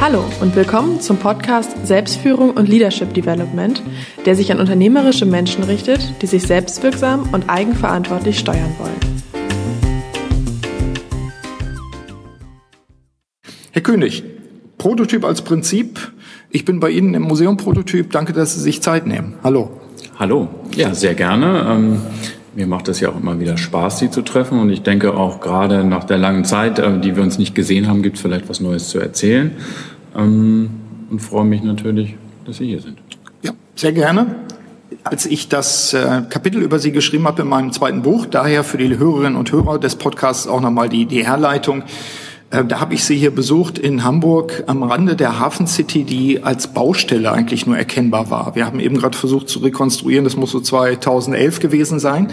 [0.00, 3.82] Hallo und willkommen zum Podcast Selbstführung und Leadership Development,
[4.24, 8.98] der sich an unternehmerische Menschen richtet, die sich selbstwirksam und eigenverantwortlich steuern wollen.
[13.72, 14.24] Herr König,
[14.78, 16.12] Prototyp als Prinzip.
[16.48, 18.10] Ich bin bei Ihnen im Museum Prototyp.
[18.10, 19.34] Danke, dass Sie sich Zeit nehmen.
[19.44, 19.82] Hallo.
[20.18, 20.48] Hallo.
[20.74, 22.00] Ja, sehr gerne.
[22.54, 24.58] Mir macht es ja auch immer wieder Spaß, Sie zu treffen.
[24.58, 27.86] Und ich denke auch gerade nach der langen Zeit, äh, die wir uns nicht gesehen
[27.86, 29.52] haben, gibt es vielleicht was Neues zu erzählen.
[30.16, 30.70] Ähm,
[31.10, 32.98] und freue mich natürlich, dass Sie hier sind.
[33.42, 34.36] Ja, sehr gerne.
[35.04, 38.78] Als ich das äh, Kapitel über Sie geschrieben habe in meinem zweiten Buch, daher für
[38.78, 41.84] die Hörerinnen und Hörer des Podcasts auch nochmal die, die Herleitung,
[42.50, 46.68] da habe ich sie hier besucht in Hamburg am Rande der Hafen City, die als
[46.68, 48.56] Baustelle eigentlich nur erkennbar war.
[48.56, 52.28] Wir haben eben gerade versucht zu rekonstruieren, das muss so 2011 gewesen sein.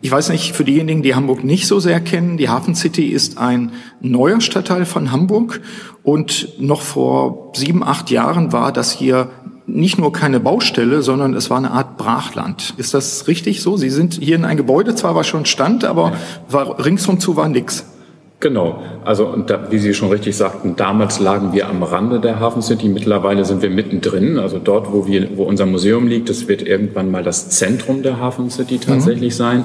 [0.00, 3.36] Ich weiß nicht, für diejenigen, die Hamburg nicht so sehr kennen, die Hafen City ist
[3.36, 5.60] ein neuer Stadtteil von Hamburg
[6.02, 9.28] und noch vor sieben, acht Jahren war das hier
[9.66, 12.72] nicht nur keine Baustelle, sondern es war eine Art Brachland.
[12.78, 13.76] Ist das richtig so?
[13.76, 16.14] Sie sind hier in ein Gebäude, zwar war schon Stand, aber
[16.48, 17.84] war, ringsum zu war nix.
[18.40, 22.40] Genau, also und da, wie Sie schon richtig sagten, damals lagen wir am Rande der
[22.40, 26.48] Hafen City, mittlerweile sind wir mittendrin, also dort, wo, wir, wo unser Museum liegt, das
[26.48, 29.36] wird irgendwann mal das Zentrum der Hafen City tatsächlich mhm.
[29.36, 29.64] sein.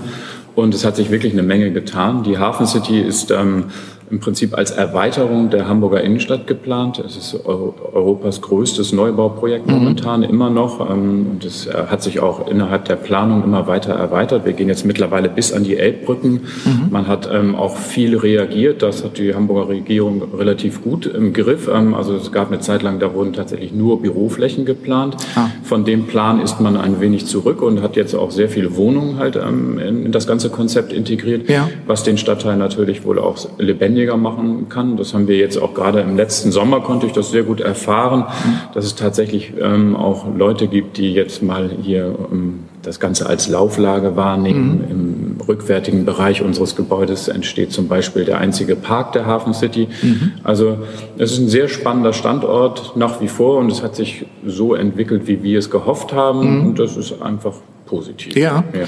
[0.55, 2.23] Und es hat sich wirklich eine Menge getan.
[2.23, 3.65] Die Hafen City ist ähm,
[4.11, 6.99] im Prinzip als Erweiterung der Hamburger Innenstadt geplant.
[6.99, 9.73] Es ist Europas größtes Neubauprojekt mhm.
[9.73, 10.29] momentan mhm.
[10.29, 10.89] immer noch.
[10.89, 14.45] Ähm, und es äh, hat sich auch innerhalb der Planung immer weiter erweitert.
[14.45, 16.31] Wir gehen jetzt mittlerweile bis an die Elbbrücken.
[16.65, 16.87] Mhm.
[16.91, 18.83] Man hat ähm, auch viel reagiert.
[18.83, 21.67] Das hat die Hamburger Regierung relativ gut im Griff.
[21.67, 25.17] Ähm, also es gab eine Zeit lang, da wurden tatsächlich nur Büroflächen geplant.
[25.35, 25.47] Ah.
[25.63, 29.17] Von dem Plan ist man ein wenig zurück und hat jetzt auch sehr viele Wohnungen
[29.17, 31.69] halt in das ganze Konzept integriert, ja.
[31.87, 34.97] was den Stadtteil natürlich wohl auch lebendig lebendiger machen kann.
[34.97, 38.25] Das haben wir jetzt auch gerade im letzten Sommer konnte ich das sehr gut erfahren,
[38.73, 43.47] dass es tatsächlich ähm, auch Leute gibt, die jetzt mal hier ähm, das Ganze als
[43.47, 44.83] Lauflage wahrnehmen.
[44.85, 44.91] Mhm.
[44.91, 49.87] Im rückwärtigen Bereich unseres Gebäudes entsteht zum Beispiel der einzige Park der Hafen City.
[50.01, 50.33] Mhm.
[50.43, 50.77] Also
[51.17, 55.27] es ist ein sehr spannender Standort nach wie vor und es hat sich so entwickelt,
[55.27, 56.59] wie wir es gehofft haben.
[56.59, 56.67] Mhm.
[56.67, 57.53] Und das ist einfach
[57.85, 58.35] positiv.
[58.35, 58.63] Ja.
[58.73, 58.85] ja.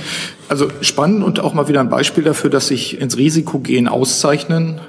[0.49, 4.81] Also spannend und auch mal wieder ein Beispiel dafür, dass sich ins Risiko gehen auszeichnen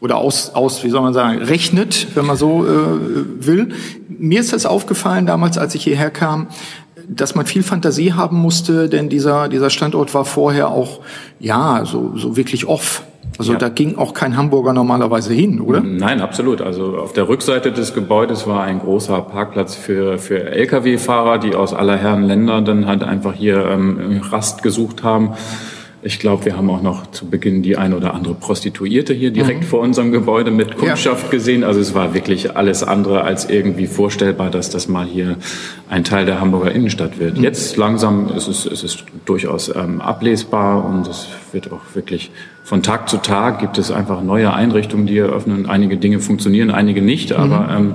[0.00, 3.70] oder aus, aus, wie soll man sagen, rechnet, wenn man so äh, will.
[4.08, 6.48] Mir ist das aufgefallen damals, als ich hierher kam,
[7.08, 11.00] dass man viel Fantasie haben musste, denn dieser, dieser Standort war vorher auch,
[11.38, 13.02] ja, so, so wirklich off.
[13.38, 13.58] Also ja.
[13.58, 15.80] da ging auch kein Hamburger normalerweise hin, oder?
[15.80, 16.62] Nein, absolut.
[16.62, 21.74] Also auf der Rückseite des Gebäudes war ein großer Parkplatz für, für Lkw-Fahrer, die aus
[21.74, 25.34] aller Herren Länder dann halt einfach hier ähm, Rast gesucht haben.
[26.06, 29.62] Ich glaube, wir haben auch noch zu Beginn die ein oder andere Prostituierte hier direkt
[29.62, 29.66] mhm.
[29.66, 31.30] vor unserem Gebäude mit Kundschaft ja.
[31.30, 31.64] gesehen.
[31.64, 35.36] Also es war wirklich alles andere als irgendwie vorstellbar, dass das mal hier
[35.88, 37.38] ein Teil der Hamburger Innenstadt wird.
[37.38, 37.42] Mhm.
[37.42, 42.30] Jetzt langsam ist es, ist es durchaus ähm, ablesbar und es wird auch wirklich
[42.62, 45.66] von Tag zu Tag gibt es einfach neue Einrichtungen, die eröffnen.
[45.66, 47.36] Einige Dinge funktionieren, einige nicht, mhm.
[47.36, 47.94] aber ähm,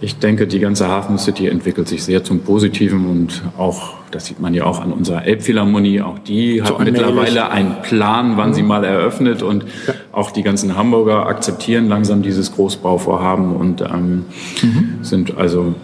[0.00, 4.40] ich denke, die ganze Hafen City entwickelt sich sehr zum Positiven und auch, das sieht
[4.40, 8.54] man ja auch an unserer Elbphilharmonie, auch die hat so mittlerweile einen Plan, wann mhm.
[8.54, 9.94] sie mal eröffnet und ja.
[10.12, 14.26] auch die ganzen Hamburger akzeptieren langsam dieses Großbauvorhaben und ähm,
[14.62, 14.98] mhm.
[15.00, 15.74] sind also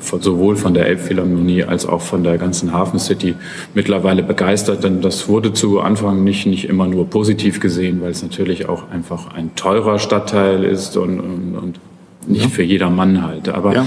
[0.00, 3.36] von, sowohl von der Elbphilharmonie als auch von der ganzen Hafen City
[3.72, 8.22] mittlerweile begeistert, denn das wurde zu Anfang nicht, nicht immer nur positiv gesehen, weil es
[8.22, 11.80] natürlich auch einfach ein teurer Stadtteil ist und, und, und
[12.26, 12.48] nicht ja.
[12.48, 13.48] für jedermann halt.
[13.48, 13.86] Aber ja.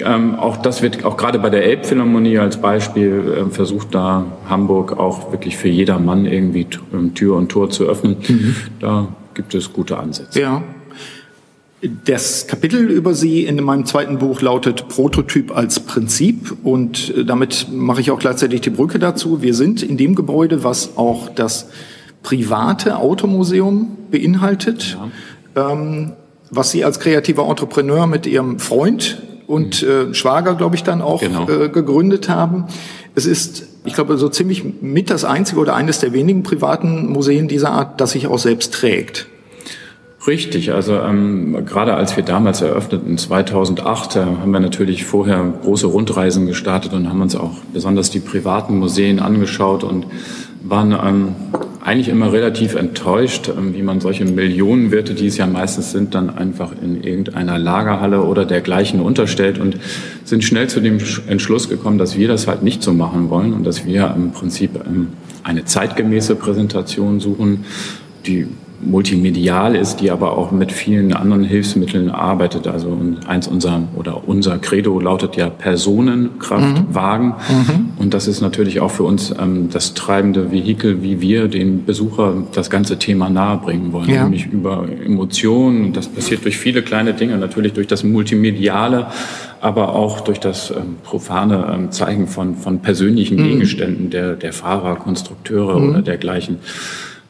[0.00, 4.98] ähm, auch das wird auch gerade bei der Elbphilharmonie als Beispiel äh, versucht da Hamburg
[4.98, 8.16] auch wirklich für jedermann irgendwie ähm, Tür und Tor zu öffnen.
[8.26, 8.56] Mhm.
[8.80, 10.40] Da gibt es gute Ansätze.
[10.40, 10.62] Ja.
[12.04, 17.66] Das Kapitel über Sie in meinem zweiten Buch lautet Prototyp als Prinzip und äh, damit
[17.72, 19.42] mache ich auch gleichzeitig die Brücke dazu.
[19.42, 21.70] Wir sind in dem Gebäude, was auch das
[22.22, 24.96] private Automuseum beinhaltet.
[25.56, 25.72] Ja.
[25.72, 26.12] Ähm,
[26.52, 29.88] was Sie als kreativer Entrepreneur mit Ihrem Freund und mhm.
[29.88, 31.48] äh, Schwager, glaube ich, dann auch genau.
[31.48, 32.66] äh, gegründet haben.
[33.14, 37.48] Es ist, ich glaube, so ziemlich mit das einzige oder eines der wenigen privaten Museen
[37.48, 39.26] dieser Art, das sich auch selbst trägt.
[40.26, 45.86] Richtig, also ähm, gerade als wir damals eröffneten, 2008, äh, haben wir natürlich vorher große
[45.86, 50.06] Rundreisen gestartet und haben uns auch besonders die privaten Museen angeschaut und
[50.64, 51.34] waren ähm,
[51.84, 56.30] eigentlich immer relativ enttäuscht, ähm, wie man solche Millionenwerte, die es ja meistens sind, dann
[56.30, 59.76] einfach in irgendeiner Lagerhalle oder dergleichen unterstellt und
[60.24, 63.64] sind schnell zu dem Entschluss gekommen, dass wir das halt nicht so machen wollen und
[63.64, 65.08] dass wir im Prinzip ähm,
[65.42, 67.64] eine zeitgemäße Präsentation suchen,
[68.26, 68.46] die
[68.82, 72.66] multimedial ist, die aber auch mit vielen anderen Hilfsmitteln arbeitet.
[72.66, 77.28] Also eins unserer oder unser Credo lautet ja Personenkraftwagen.
[77.28, 77.90] Mhm.
[77.98, 82.34] Und das ist natürlich auch für uns ähm, das treibende Vehikel, wie wir den Besucher
[82.52, 84.24] das ganze Thema nahebringen wollen, ja.
[84.24, 85.92] nämlich über Emotionen.
[85.92, 89.06] Das passiert durch viele kleine Dinge, natürlich durch das Multimediale,
[89.60, 93.44] aber auch durch das ähm, profane ähm, Zeigen von, von persönlichen mhm.
[93.44, 95.88] Gegenständen der, der Fahrer, Konstrukteure mhm.
[95.90, 96.58] oder dergleichen.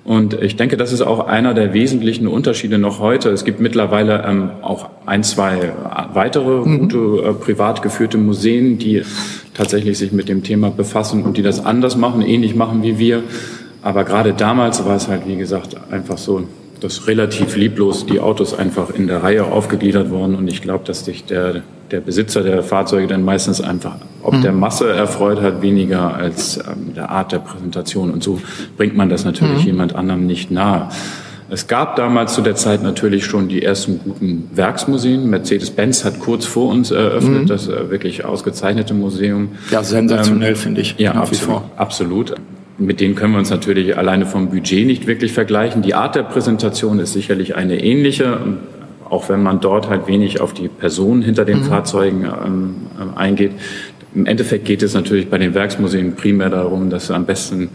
[0.05, 3.31] Und ich denke, das ist auch einer der wesentlichen Unterschiede noch heute.
[3.31, 5.73] Es gibt mittlerweile ähm, auch ein, zwei
[6.13, 6.79] weitere mhm.
[6.81, 9.03] gute äh, privat geführte Museen, die
[9.55, 13.23] tatsächlich sich mit dem Thema befassen und die das anders machen, ähnlich machen wie wir.
[13.81, 16.45] Aber gerade damals war es halt, wie gesagt, einfach so,
[16.83, 20.35] dass relativ lieblos die Autos einfach in der Reihe aufgegliedert wurden.
[20.35, 24.53] Und ich glaube, dass sich der, der Besitzer der Fahrzeuge dann meistens einfach ob der
[24.53, 24.61] mhm.
[24.61, 28.11] Masse erfreut hat, weniger als ähm, der Art der Präsentation.
[28.11, 28.41] Und so
[28.77, 29.67] bringt man das natürlich mhm.
[29.67, 30.89] jemand anderem nicht nahe.
[31.51, 35.29] Es gab damals zu der Zeit natürlich schon die ersten guten Werksmuseen.
[35.29, 37.47] Mercedes-Benz hat kurz vor uns eröffnet, mhm.
[37.47, 39.51] das äh, wirklich ausgezeichnete Museum.
[39.71, 40.95] Ja, sensationell ähm, finde ich.
[40.99, 42.35] Ja, absolut, absolut.
[42.79, 45.83] Mit denen können wir uns natürlich alleine vom Budget nicht wirklich vergleichen.
[45.83, 48.39] Die Art der Präsentation ist sicherlich eine ähnliche
[49.13, 51.65] auch wenn man dort halt wenig auf die Personen hinter den mhm.
[51.65, 52.75] Fahrzeugen ähm,
[53.15, 53.53] eingeht.
[54.15, 57.69] Im Endeffekt geht es natürlich bei den Werksmuseen primär darum, dass am besten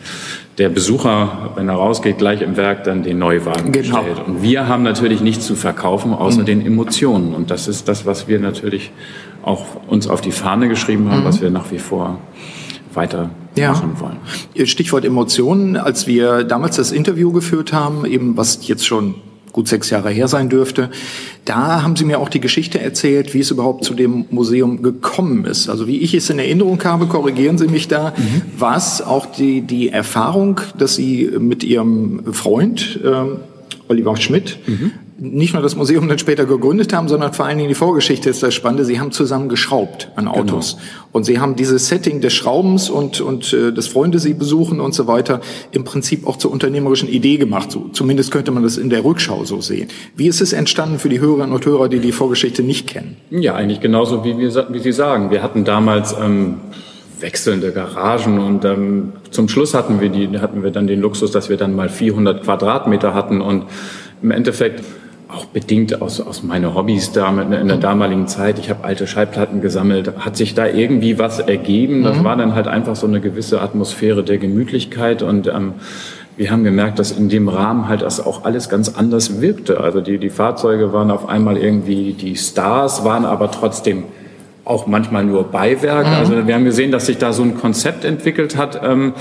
[0.58, 4.02] der Besucher, wenn er rausgeht, gleich im Werk dann den Neuwagen genau.
[4.02, 4.28] bestellt.
[4.28, 6.46] Und wir haben natürlich nichts zu verkaufen, außer mhm.
[6.46, 7.36] den Emotionen.
[7.36, 8.92] Und das ist das, was wir natürlich
[9.44, 11.26] auch uns auf die Fahne geschrieben haben, mhm.
[11.26, 12.20] was wir nach wie vor
[12.94, 13.72] weiter ja.
[13.72, 14.68] machen wollen.
[14.68, 15.78] Stichwort Emotionen.
[15.78, 19.16] Als wir damals das Interview geführt haben, eben was jetzt schon
[19.58, 20.92] gut sechs Jahre her sein dürfte.
[21.44, 25.46] Da haben Sie mir auch die Geschichte erzählt, wie es überhaupt zu dem Museum gekommen
[25.46, 25.68] ist.
[25.68, 28.42] Also wie ich es in Erinnerung habe, korrigieren Sie mich da, mhm.
[28.60, 33.38] war es auch die, die Erfahrung, dass Sie mit Ihrem Freund ähm,
[33.88, 37.70] Oliver Schmidt mhm nicht nur das Museum dann später gegründet haben, sondern vor allen Dingen
[37.70, 38.86] die Vorgeschichte ist das Spannende.
[38.86, 40.38] Sie haben zusammen geschraubt an genau.
[40.38, 40.74] Autos.
[40.76, 41.08] Genau.
[41.12, 44.94] Und sie haben dieses Setting des Schraubens und, und äh, des Freunde sie besuchen und
[44.94, 45.42] so weiter
[45.72, 47.72] im Prinzip auch zur unternehmerischen Idee gemacht.
[47.72, 49.90] So, zumindest könnte man das in der Rückschau so sehen.
[50.16, 53.18] Wie ist es entstanden für die Hörerinnen und Hörer, die die Vorgeschichte nicht kennen?
[53.32, 55.32] Ja, eigentlich genauso wie, wir, wie Sie sagen.
[55.32, 56.14] Wir hatten damals...
[56.14, 56.58] Ähm
[57.20, 61.50] wechselnde Garagen und ähm, zum Schluss hatten wir die hatten wir dann den Luxus, dass
[61.50, 63.66] wir dann mal 400 Quadratmeter hatten und
[64.22, 64.84] im Endeffekt
[65.30, 68.60] auch bedingt aus, aus meinen Hobbys da in der damaligen Zeit.
[68.60, 70.14] Ich habe alte Schallplatten gesammelt.
[70.20, 72.04] Hat sich da irgendwie was ergeben?
[72.04, 72.24] Das mhm.
[72.24, 75.74] war dann halt einfach so eine gewisse Atmosphäre der Gemütlichkeit und ähm,
[76.38, 79.82] wir haben gemerkt, dass in dem Rahmen halt das auch alles ganz anders wirkte.
[79.82, 84.04] Also die, die Fahrzeuge waren auf einmal irgendwie die Stars, waren aber trotzdem
[84.64, 86.06] auch manchmal nur Beiwerk.
[86.06, 86.14] Mhm.
[86.14, 89.14] Also wir haben gesehen, dass sich da so ein Konzept entwickelt hat, ähm,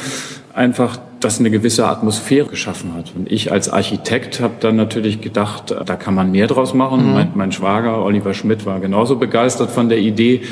[0.53, 3.13] einfach das eine gewisse Atmosphäre geschaffen hat.
[3.17, 7.09] Und ich als Architekt habe dann natürlich gedacht, da kann man mehr draus machen.
[7.09, 7.13] Mhm.
[7.13, 10.43] Mein, mein Schwager Oliver Schmidt war genauso begeistert von der Idee.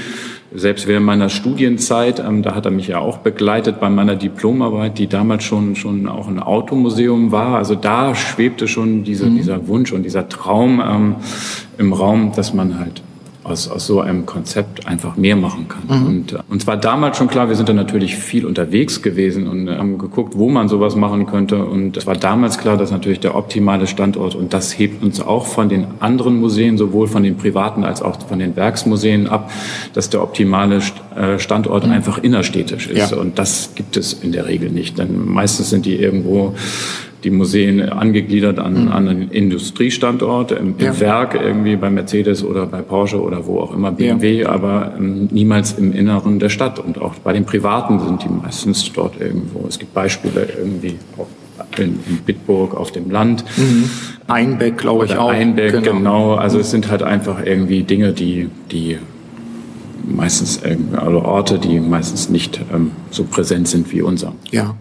[0.57, 4.99] Selbst während meiner Studienzeit, ähm, da hat er mich ja auch begleitet bei meiner Diplomarbeit,
[4.99, 7.57] die damals schon schon auch ein Automuseum war.
[7.57, 9.37] Also da schwebte schon diese, mhm.
[9.37, 11.17] dieser Wunsch und dieser Traum ähm,
[11.77, 13.03] im Raum, dass man halt
[13.45, 16.01] aus, aus so einem Konzept einfach mehr machen kann.
[16.01, 16.07] Mhm.
[16.07, 19.71] Und äh, uns war damals schon klar, wir sind da natürlich viel unterwegs gewesen und
[19.71, 21.65] haben geguckt, wo man sowas machen könnte.
[21.65, 25.47] Und es war damals klar, dass natürlich der optimale Standort, und das hebt uns auch
[25.47, 29.51] von den anderen Museen, sowohl von den privaten als auch von den Werksmuseen ab,
[29.93, 30.81] dass der optimale
[31.15, 31.93] äh, Standort mhm.
[31.93, 33.11] einfach innerstädtisch ist.
[33.11, 33.19] Ja.
[33.19, 34.99] Und das gibt es in der Regel nicht.
[34.99, 36.55] Denn meistens sind die irgendwo
[37.25, 38.93] die Museen angegliedert an, mhm.
[38.93, 41.01] an einen Industriestandort, im, im ja.
[41.01, 44.51] Werk irgendwie bei Mercedes oder bei Porsche oder wo auch immer, BMW, ja.
[44.51, 46.79] aber ähm, niemals im Inneren der Stadt.
[46.79, 49.67] Und auch bei den Privaten sind die meistens dort irgendwo.
[49.67, 51.27] Es gibt Beispiele irgendwie auch
[51.79, 53.45] in, in Bitburg auf dem Land.
[53.57, 53.89] Mhm.
[54.27, 55.31] Einbeck, glaube ich auch.
[55.31, 55.93] Einbeck, genau.
[55.93, 56.35] genau.
[56.35, 58.99] Also es sind halt einfach irgendwie Dinge, die, die
[60.07, 64.35] meistens also Orte, die meistens nicht ähm, so präsent sind wie unser.
[64.51, 64.75] Ja,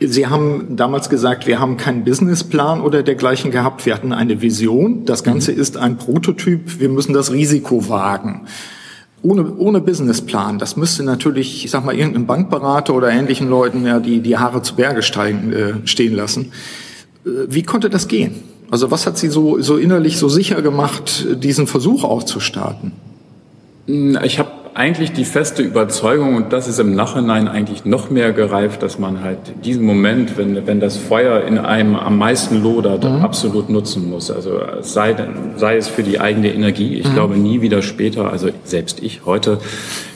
[0.00, 3.86] Sie haben damals gesagt, wir haben keinen Businessplan oder dergleichen gehabt.
[3.86, 5.04] Wir hatten eine Vision.
[5.04, 5.60] Das Ganze mhm.
[5.60, 6.80] ist ein Prototyp.
[6.80, 8.46] Wir müssen das Risiko wagen.
[9.22, 14.00] Ohne, ohne Businessplan, das müsste natürlich, ich sag mal, irgendein Bankberater oder ähnlichen Leuten ja
[14.00, 16.52] die, die Haare zu Berge steigen, äh, stehen lassen.
[17.26, 18.36] Äh, wie konnte das gehen?
[18.70, 22.92] Also was hat Sie so, so innerlich so sicher gemacht, diesen Versuch auch zu starten?
[23.86, 28.82] Ich habe eigentlich die feste Überzeugung, und das ist im Nachhinein eigentlich noch mehr gereift,
[28.82, 33.22] dass man halt diesen Moment, wenn, wenn das Feuer in einem am meisten lodert, mhm.
[33.22, 34.30] absolut nutzen muss.
[34.30, 35.16] Also sei,
[35.56, 36.96] sei es für die eigene Energie.
[36.98, 37.14] Ich mhm.
[37.14, 39.58] glaube, nie wieder später, also selbst ich heute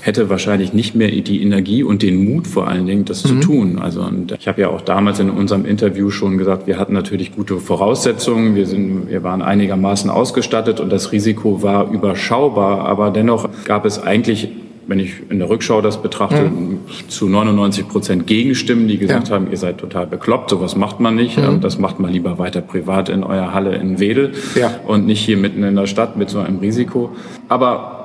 [0.05, 3.29] hätte wahrscheinlich nicht mehr die Energie und den Mut vor allen Dingen, das mhm.
[3.29, 3.79] zu tun.
[3.79, 7.35] Also und ich habe ja auch damals in unserem Interview schon gesagt, wir hatten natürlich
[7.35, 13.49] gute Voraussetzungen, wir sind, wir waren einigermaßen ausgestattet und das Risiko war überschaubar, aber dennoch
[13.65, 14.49] gab es eigentlich
[14.87, 16.81] wenn ich in der Rückschau das betrachte, mhm.
[17.09, 19.35] zu 99 Prozent Gegenstimmen, die gesagt ja.
[19.35, 21.63] haben, ihr seid total bekloppt, sowas macht man nicht, mhm.
[21.63, 24.71] das macht man lieber weiter privat in eurer Halle in Wedel ja.
[24.87, 27.17] und nicht hier mitten in der Stadt mit so einem Risiko.
[27.49, 28.04] Aber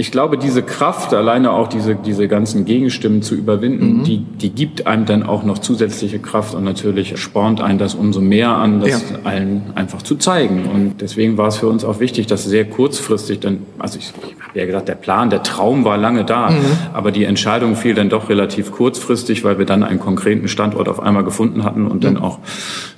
[0.00, 4.04] ich glaube, diese Kraft, alleine auch diese, diese ganzen Gegenstimmen zu überwinden, mhm.
[4.04, 8.20] die, die gibt einem dann auch noch zusätzliche Kraft und natürlich spornt einen das umso
[8.20, 9.18] mehr an, das ja.
[9.24, 10.66] allen einfach zu zeigen.
[10.72, 14.40] Und deswegen war es für uns auch wichtig, dass sehr kurzfristig dann, also ich, ich
[14.40, 16.64] habe ja gesagt, der Plan, der Traum war lange da, mhm.
[16.92, 21.00] aber die Entscheidung fiel dann doch relativ kurzfristig, weil wir dann einen konkreten Standort auf
[21.00, 22.00] einmal gefunden hatten und mhm.
[22.00, 22.38] dann auch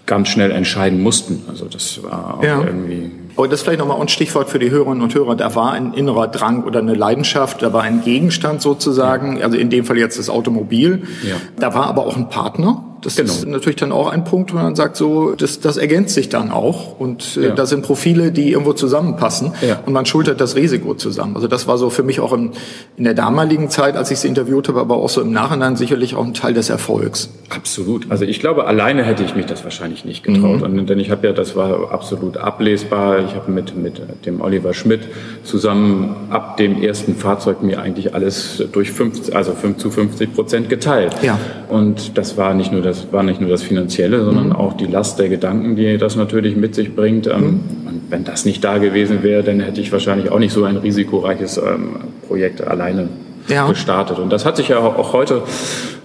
[0.05, 1.45] ganz schnell entscheiden mussten.
[1.49, 2.63] Also das war auch ja.
[2.63, 5.35] irgendwie aber das ist vielleicht nochmal ein Stichwort für die Hörerinnen und Hörer.
[5.35, 9.71] Da war ein innerer Drang oder eine Leidenschaft, da war ein Gegenstand sozusagen, also in
[9.71, 11.05] dem Fall jetzt das Automobil.
[11.23, 11.37] Ja.
[11.59, 12.85] Da war aber auch ein Partner.
[13.03, 13.33] Das genau.
[13.33, 16.51] ist natürlich dann auch ein Punkt, wo man sagt, so, das, das ergänzt sich dann
[16.51, 16.99] auch.
[16.99, 17.55] Und äh, ja.
[17.55, 19.53] da sind Profile, die irgendwo zusammenpassen.
[19.67, 19.81] Ja.
[19.87, 21.37] Und man schultert das Risiko zusammen.
[21.37, 22.53] Also das war so für mich auch im,
[22.97, 26.15] in der damaligen Zeit, als ich sie interviewt habe, aber auch so im Nachhinein sicherlich
[26.15, 27.31] auch ein Teil des Erfolgs.
[27.49, 28.11] Absolut.
[28.11, 30.59] Also ich glaube, alleine hätte ich mich das wahrscheinlich nicht getraut.
[30.59, 30.79] Mhm.
[30.79, 33.21] Und, denn ich habe ja, das war absolut ablesbar.
[33.25, 35.01] Ich habe mit, mit dem Oliver Schmidt
[35.43, 40.69] zusammen ab dem ersten Fahrzeug mir eigentlich alles durch 50, also 5 zu 50 Prozent
[40.69, 41.15] geteilt.
[41.23, 41.39] Ja.
[41.69, 44.53] Und das war nicht nur das war nicht nur das Finanzielle, sondern mhm.
[44.53, 47.27] auch die Last der Gedanken, die das natürlich mit sich bringt.
[47.27, 47.61] Ähm, mhm.
[47.87, 50.77] Und wenn das nicht da gewesen wäre, dann hätte ich wahrscheinlich auch nicht so ein
[50.77, 53.09] risikoreiches ähm, Projekt alleine
[53.49, 53.69] ja.
[53.69, 54.19] gestartet.
[54.19, 55.43] Und das hat sich ja auch heute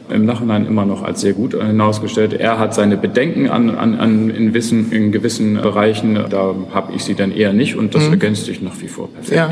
[0.09, 2.33] im Nachhinein immer noch als sehr gut hinausgestellt.
[2.33, 7.03] Er hat seine Bedenken an, an, an in, Wissen, in gewissen Bereichen, da habe ich
[7.03, 8.13] sie dann eher nicht und das mhm.
[8.13, 9.35] ergänzt sich nach wie vor perfekt.
[9.35, 9.49] Ja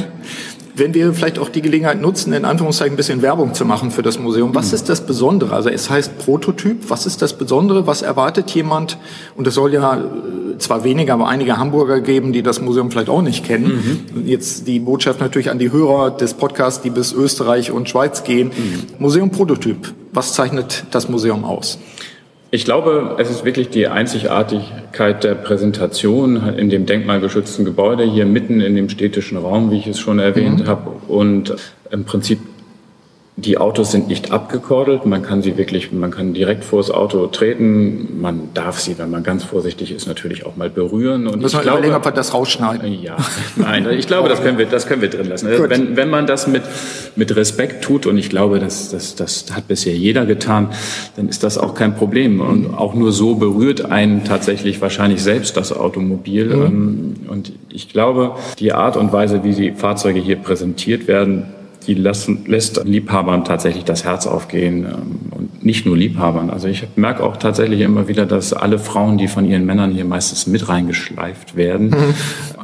[0.76, 4.02] wenn wir vielleicht auch die Gelegenheit nutzen, in Anführungszeichen ein bisschen Werbung zu machen für
[4.02, 4.56] das Museum.
[4.56, 4.76] Was mhm.
[4.76, 5.54] ist das Besondere?
[5.54, 6.90] Also es heißt Prototyp.
[6.90, 7.86] Was ist das Besondere?
[7.86, 8.98] Was erwartet jemand?
[9.36, 13.10] Und es soll ja äh, zwar weniger, aber einige Hamburger geben, die das Museum vielleicht
[13.10, 14.06] auch nicht kennen.
[14.16, 14.28] Mhm.
[14.28, 18.48] Jetzt die Botschaft natürlich an die Hörer des Podcasts, die bis Österreich und Schweiz gehen.
[18.48, 18.84] Mhm.
[18.98, 19.94] Museum Prototyp.
[20.12, 21.80] Was zeichnet das Museum aus?
[22.54, 28.62] Ich glaube, es ist wirklich die Einzigartigkeit der Präsentation in dem denkmalgeschützten Gebäude hier mitten
[28.62, 30.68] in dem städtischen Raum, wie ich es schon erwähnt mhm.
[30.68, 30.92] habe.
[31.08, 31.56] Und
[31.90, 32.38] im Prinzip
[33.36, 37.26] die Autos sind nicht abgekordelt, man kann sie wirklich, man kann direkt vor das Auto
[37.26, 41.26] treten, man darf sie, wenn man ganz vorsichtig ist, natürlich auch mal berühren.
[41.26, 43.02] Und Muss man glaube, überlegen, ob wir das rausschneiden.
[43.02, 43.18] Ja,
[43.56, 45.50] nein, ich glaube, das können wir, das können wir drin lassen.
[45.50, 46.62] Wenn, wenn man das mit,
[47.16, 50.70] mit Respekt tut, und ich glaube, das, das, das hat bisher jeder getan,
[51.16, 52.40] dann ist das auch kein Problem.
[52.40, 56.46] Und auch nur so berührt einen tatsächlich wahrscheinlich selbst das Automobil.
[56.46, 56.66] Mhm.
[56.66, 61.46] Ähm, und ich glaube, die Art und Weise, wie die Fahrzeuge hier präsentiert werden,
[61.86, 65.33] die lassen, lässt Liebhabern tatsächlich das Herz aufgehen ähm,
[65.66, 66.50] nicht nur Liebhabern.
[66.50, 70.06] Also ich merke auch tatsächlich immer wieder, dass alle Frauen, die von ihren Männern hier
[70.06, 72.14] meistens mit reingeschleift werden, mhm.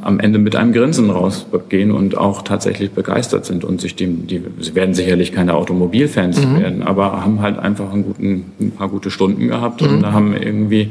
[0.01, 4.41] am Ende mit einem Grinsen rausgehen und auch tatsächlich begeistert sind und sich dem, die,
[4.59, 6.59] sie werden sicherlich keine Automobilfans mhm.
[6.59, 9.89] werden, aber haben halt einfach einen guten, ein paar gute Stunden gehabt mhm.
[9.89, 10.89] und haben irgendwie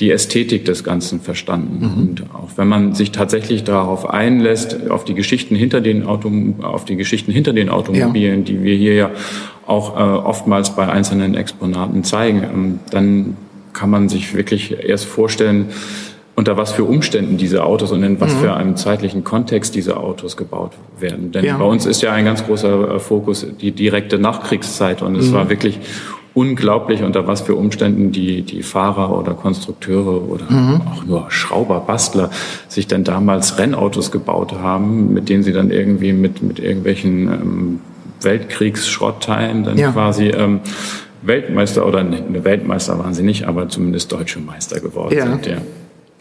[0.00, 1.78] die Ästhetik des Ganzen verstanden.
[1.86, 2.02] Mhm.
[2.02, 6.30] Und auch wenn man sich tatsächlich darauf einlässt, auf die Geschichten hinter den Auto,
[6.62, 8.44] auf die Geschichten hinter den Automobilen, ja.
[8.44, 9.10] die wir hier ja
[9.66, 13.36] auch äh, oftmals bei einzelnen Exponaten zeigen, ähm, dann
[13.72, 15.70] kann man sich wirklich erst vorstellen,
[16.36, 18.38] unter was für Umständen diese Autos und in was mhm.
[18.38, 21.30] für einem zeitlichen Kontext diese Autos gebaut werden.
[21.30, 21.56] Denn ja.
[21.56, 25.34] bei uns ist ja ein ganz großer äh, Fokus die direkte Nachkriegszeit und es mhm.
[25.34, 25.78] war wirklich
[26.34, 30.80] unglaublich, unter was für Umständen die, die Fahrer oder Konstrukteure oder mhm.
[30.92, 32.30] auch nur Schrauber, Bastler
[32.66, 37.80] sich dann damals Rennautos gebaut haben, mit denen sie dann irgendwie mit, mit irgendwelchen ähm,
[38.24, 39.92] Weltkriegsschrottteilen dann ja.
[39.92, 40.60] quasi ähm,
[41.22, 45.26] Weltmeister oder eine Weltmeister waren sie nicht, aber zumindest deutsche Meister geworden ja.
[45.26, 45.46] sind.
[45.46, 45.58] Ja.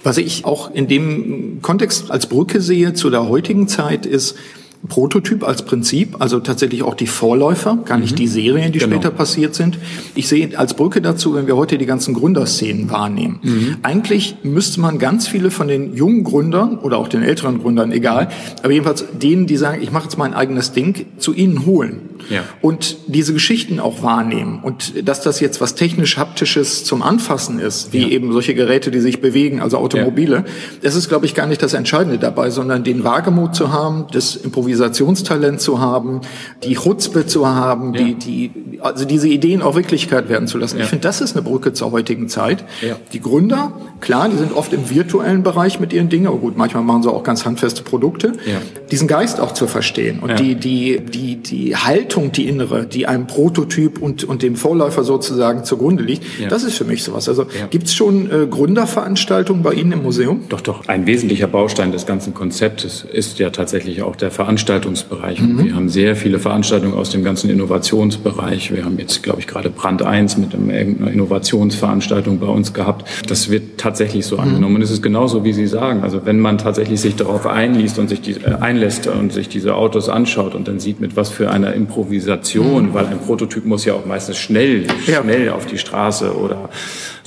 [0.03, 4.37] Was ich auch in dem Kontext als Brücke sehe zu der heutigen Zeit ist,
[4.87, 8.17] Prototyp als Prinzip, also tatsächlich auch die Vorläufer, gar nicht mhm.
[8.17, 8.95] die Serien, die genau.
[8.95, 9.79] später passiert sind.
[10.13, 13.39] Ich sehe als Brücke dazu, wenn wir heute die ganzen Gründerszenen wahrnehmen.
[13.43, 13.77] Mhm.
[13.81, 18.27] Eigentlich müsste man ganz viele von den jungen Gründern oder auch den älteren Gründern, egal,
[18.61, 22.01] aber jedenfalls denen, die sagen, ich mache jetzt mein eigenes Ding, zu ihnen holen.
[22.29, 22.43] Ja.
[22.61, 24.59] Und diese Geschichten auch wahrnehmen.
[24.63, 28.07] Und dass das jetzt was technisch-haptisches zum Anfassen ist, wie ja.
[28.09, 30.43] eben solche Geräte, die sich bewegen, also Automobile, ja.
[30.81, 34.35] das ist, glaube ich, gar nicht das Entscheidende dabei, sondern den Wagemut zu haben, das
[34.35, 36.21] Improvisationstalent zu haben,
[36.63, 40.77] die Chutzpe zu haben, die, die also diese Ideen auch Wirklichkeit werden zu lassen.
[40.77, 40.83] Ja.
[40.83, 42.63] Ich finde, das ist eine Brücke zur heutigen Zeit.
[42.81, 42.95] Ja.
[43.13, 43.71] Die Gründer,
[44.01, 47.11] klar, die sind oft im virtuellen Bereich mit ihren Dingen, aber gut, manchmal machen sie
[47.11, 48.33] auch ganz handfeste Produkte.
[48.45, 48.61] Ja.
[48.91, 53.27] Diesen Geist auch zu verstehen und die, die, die, die Haltung, die innere, die einem
[53.27, 57.29] Prototyp und, und dem Vorläufer sozusagen zugrunde liegt, das ist für mich sowas.
[57.29, 60.41] Also gibt's schon äh, Gründerveranstaltungen bei Ihnen im Museum?
[60.49, 60.87] Doch, doch.
[60.87, 65.41] Ein wesentlicher Baustein des ganzen Konzeptes ist ja tatsächlich auch der Veranstaltungsbereich.
[65.41, 65.63] Mhm.
[65.63, 68.72] Wir haben sehr viele Veranstaltungen aus dem ganzen Innovationsbereich.
[68.73, 73.07] Wir haben jetzt, glaube ich, gerade Brand 1 mit einer Innovationsveranstaltung bei uns gehabt.
[73.27, 74.43] Das wird tatsächlich so mhm.
[74.43, 74.75] angenommen.
[74.77, 76.03] Und es ist genauso, wie Sie sagen.
[76.03, 79.75] Also wenn man tatsächlich sich darauf einliest und sich die, äh, einlässt und sich diese
[79.75, 82.93] Autos anschaut und dann sieht, mit was für einer Improvisation, mhm.
[82.93, 85.21] weil ein Prototyp muss ja auch meistens schnell, ja.
[85.21, 86.69] schnell auf die Straße oder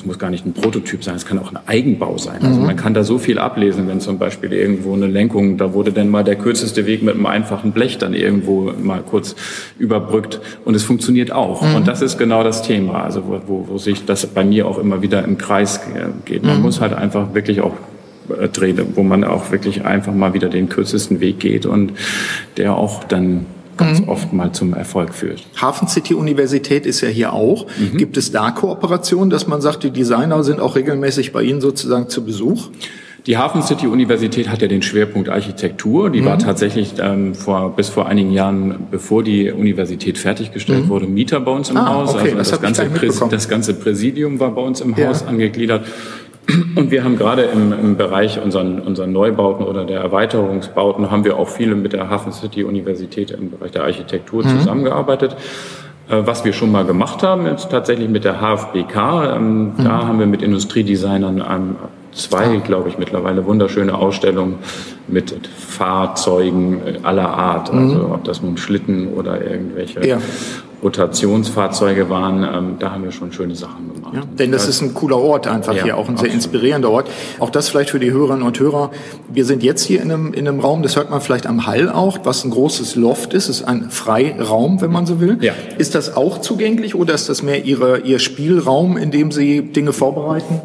[0.07, 2.41] muss gar nicht ein Prototyp sein, es kann auch ein Eigenbau sein.
[2.43, 2.67] Also mhm.
[2.67, 6.09] man kann da so viel ablesen, wenn zum Beispiel irgendwo eine Lenkung, da wurde dann
[6.09, 9.37] mal der kürzeste Weg mit einem einfachen Blech dann irgendwo mal kurz
[9.79, 11.63] überbrückt und es funktioniert auch.
[11.63, 11.75] Mhm.
[11.75, 15.03] Und das ist genau das Thema, also wo, wo sich das bei mir auch immer
[15.03, 15.81] wieder im Kreis
[16.25, 16.45] geht.
[16.45, 16.63] Man mhm.
[16.63, 17.75] muss halt einfach wirklich auch
[18.29, 21.93] äh, drehen, wo man auch wirklich einfach mal wieder den kürzesten Weg geht und
[22.57, 23.47] der auch dann
[23.77, 24.09] ganz mhm.
[24.09, 25.47] oft mal zum Erfolg führt.
[25.61, 27.67] Hafen City Universität ist ja hier auch.
[27.79, 27.97] Mhm.
[27.99, 32.09] Gibt es da Kooperationen, dass man sagt, die Designer sind auch regelmäßig bei Ihnen sozusagen
[32.09, 32.69] zu Besuch?
[33.27, 36.11] Die Hafen City Universität hat ja den Schwerpunkt Architektur.
[36.11, 36.27] Die mhm.
[36.27, 40.89] war tatsächlich ähm, vor, bis vor einigen Jahren, bevor die Universität fertiggestellt mhm.
[40.89, 42.15] wurde, Mieter bei uns im ah, Haus.
[42.15, 45.09] Okay, also das, das ganze, das ganze Präsidium war bei uns im ja.
[45.09, 45.87] Haus angegliedert.
[46.77, 51.37] Und wir haben gerade im, im Bereich unseren, unseren Neubauten oder der Erweiterungsbauten haben wir
[51.39, 54.59] auch viele mit der Hafen City Universität im Bereich der Architektur mhm.
[54.59, 55.37] zusammengearbeitet.
[56.09, 59.37] Äh, was wir schon mal gemacht haben, ist tatsächlich mit der HFBK.
[59.37, 59.73] Ähm, mhm.
[59.79, 61.77] Da haben wir mit Industriedesignern ähm,
[62.13, 64.57] zwei, glaube ich, mittlerweile wunderschöne Ausstellungen
[65.09, 67.71] mit Fahrzeugen aller Art.
[67.71, 68.13] Also mhm.
[68.13, 70.19] ob das nun Schlitten oder irgendwelche ja.
[70.83, 74.15] Rotationsfahrzeuge waren, ähm, da haben wir schon schöne Sachen gemacht.
[74.15, 76.21] Ja, denn das ist ein cooler Ort einfach ja, hier, auch ein absolut.
[76.21, 77.09] sehr inspirierender Ort.
[77.39, 78.91] Auch das vielleicht für die Hörerinnen und Hörer.
[79.29, 81.89] Wir sind jetzt hier in einem, in einem Raum, das hört man vielleicht am Hall
[81.89, 85.39] auch, was ein großes Loft ist, ist ein Freiraum, wenn man so will.
[85.41, 85.55] Ja.
[85.79, 89.93] Ist das auch zugänglich oder ist das mehr Ihre, Ihr Spielraum, in dem Sie Dinge
[89.93, 90.61] vorbereiten?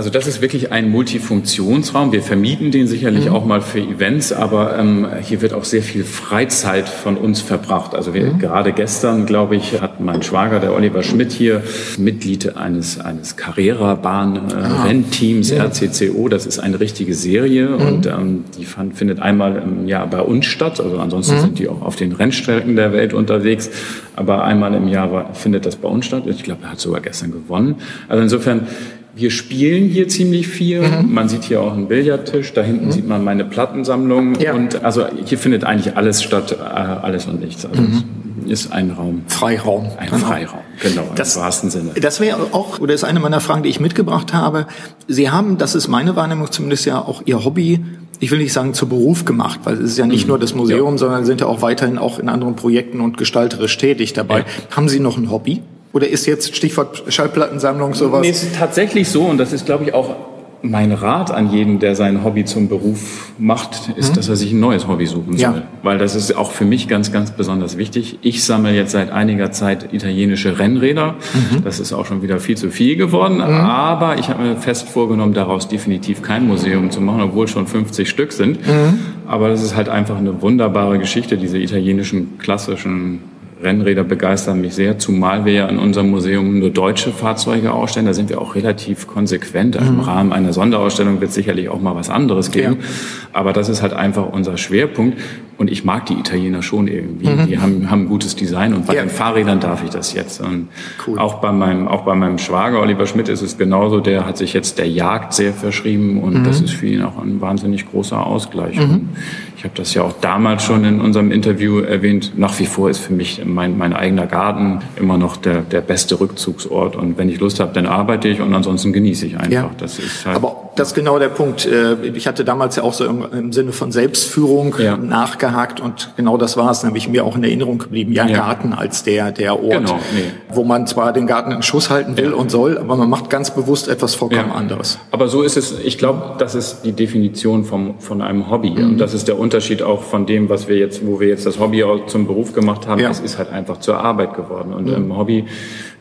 [0.00, 2.10] Also das ist wirklich ein Multifunktionsraum.
[2.10, 3.34] Wir vermieten den sicherlich mhm.
[3.34, 7.94] auch mal für Events, aber ähm, hier wird auch sehr viel Freizeit von uns verbracht.
[7.94, 8.38] Also wir, mhm.
[8.38, 11.62] gerade gestern, glaube ich, hat mein Schwager, der Oliver Schmidt hier,
[11.98, 15.66] Mitglied eines, eines Carrera-Bahn-Rennteams, äh, ja.
[15.66, 16.30] RCCO.
[16.30, 17.86] Das ist eine richtige Serie mhm.
[17.86, 20.80] und ähm, die fand, findet einmal im Jahr bei uns statt.
[20.80, 21.40] Also ansonsten mhm.
[21.40, 23.68] sind die auch auf den Rennstrecken der Welt unterwegs.
[24.16, 26.22] Aber einmal im Jahr war, findet das bei uns statt.
[26.26, 27.74] Ich glaube, er hat sogar gestern gewonnen.
[28.08, 28.66] Also insofern
[29.14, 30.82] wir spielen hier ziemlich viel.
[30.82, 31.12] Mhm.
[31.12, 32.52] Man sieht hier auch einen Billardtisch.
[32.52, 32.92] Da hinten mhm.
[32.92, 34.38] sieht man meine Plattensammlung.
[34.40, 34.54] Ja.
[34.54, 37.66] Und also hier findet eigentlich alles statt, äh, alles und nichts.
[37.66, 38.04] Also mhm.
[38.46, 39.22] ist ein Raum.
[39.26, 39.90] Freiraum.
[39.98, 40.26] Ein genau.
[40.26, 41.90] Freiraum, genau, das, im wahrsten Sinne.
[42.00, 44.66] Das wäre auch, oder ist eine meiner Fragen, die ich mitgebracht habe.
[45.08, 47.80] Sie haben, das ist meine Wahrnehmung zumindest ja auch Ihr Hobby
[48.22, 50.28] ich will nicht sagen zu Beruf gemacht, weil es ist ja nicht mhm.
[50.28, 50.98] nur das Museum, ja.
[50.98, 54.40] sondern sind ja auch weiterhin auch in anderen Projekten und gestalterisch tätig dabei.
[54.40, 54.44] Ja.
[54.76, 55.62] Haben Sie noch ein Hobby?
[55.92, 58.22] Oder ist jetzt Stichwort Schallplattensammlung sowas?
[58.22, 60.14] Nee, es ist tatsächlich so und das ist, glaube ich, auch
[60.62, 64.16] mein Rat an jeden, der sein Hobby zum Beruf macht, ist, mhm.
[64.16, 65.40] dass er sich ein neues Hobby suchen soll.
[65.40, 65.62] Ja.
[65.82, 68.18] Weil das ist auch für mich ganz, ganz besonders wichtig.
[68.22, 71.14] Ich sammle jetzt seit einiger Zeit italienische Rennräder.
[71.34, 71.64] Mhm.
[71.64, 73.36] Das ist auch schon wieder viel zu viel geworden.
[73.36, 73.42] Mhm.
[73.42, 78.08] Aber ich habe mir fest vorgenommen, daraus definitiv kein Museum zu machen, obwohl schon 50
[78.08, 78.66] Stück sind.
[78.66, 78.98] Mhm.
[79.26, 83.20] Aber das ist halt einfach eine wunderbare Geschichte, diese italienischen klassischen
[83.62, 88.06] Rennräder begeistern mich sehr, zumal wir ja in unserem Museum nur deutsche Fahrzeuge ausstellen.
[88.06, 89.80] Da sind wir auch relativ konsequent.
[89.80, 89.86] Mhm.
[89.86, 92.78] Im Rahmen einer Sonderausstellung wird sicherlich auch mal was anderes geben.
[92.80, 92.88] Ja.
[93.32, 95.18] Aber das ist halt einfach unser Schwerpunkt.
[95.60, 97.28] Und ich mag die Italiener schon irgendwie.
[97.28, 97.46] Mhm.
[97.46, 99.02] Die haben, haben gutes Design und bei ja.
[99.02, 100.40] den Fahrrädern darf ich das jetzt.
[100.40, 100.68] Und
[101.06, 101.18] cool.
[101.18, 104.00] auch bei meinem, auch bei meinem Schwager Oliver Schmidt ist es genauso.
[104.00, 106.44] Der hat sich jetzt der Jagd sehr verschrieben und mhm.
[106.44, 108.76] das ist für ihn auch ein wahnsinnig großer Ausgleich.
[108.76, 109.10] Mhm.
[109.54, 112.32] Ich habe das ja auch damals schon in unserem Interview erwähnt.
[112.38, 116.20] Nach wie vor ist für mich mein, mein eigener Garten immer noch der, der beste
[116.20, 116.96] Rückzugsort.
[116.96, 119.50] Und wenn ich Lust habe, dann arbeite ich und ansonsten genieße ich einfach.
[119.50, 119.70] Ja.
[119.78, 121.66] Das ist halt Aber das ist genau der Punkt.
[121.66, 124.96] Äh, ich hatte damals ja auch so im, Sinne von Selbstführung ja.
[124.96, 128.12] nachgehakt und genau das war es, nämlich mir auch in Erinnerung geblieben.
[128.12, 128.36] Ja, ja.
[128.36, 130.30] Garten als der, der Ort, genau, nee.
[130.52, 133.50] wo man zwar den Garten in Schuss halten will und soll, aber man macht ganz
[133.50, 134.98] bewusst etwas vollkommen anderes.
[135.10, 138.70] Aber so ist es, ich glaube, das ist die Definition vom, von einem Hobby.
[138.70, 138.90] Mhm.
[138.90, 141.58] Und das ist der Unterschied auch von dem, was wir jetzt, wo wir jetzt das
[141.58, 143.00] Hobby zum Beruf gemacht haben.
[143.00, 144.72] Es ist halt einfach zur Arbeit geworden.
[144.72, 144.94] Und mhm.
[144.94, 145.46] im Hobby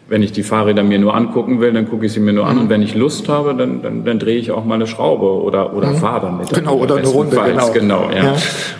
[0.09, 2.55] wenn ich die Fahrräder mir nur angucken will, dann gucke ich sie mir nur an.
[2.55, 2.61] Mhm.
[2.63, 5.75] Und wenn ich Lust habe, dann, dann, dann drehe ich auch mal eine Schraube oder,
[5.75, 5.97] oder mhm.
[5.97, 6.49] fahre damit.
[6.49, 7.35] Genau, oder eine Runde.
[7.35, 8.33] Genau, genau ja.
[8.33, 8.35] ja.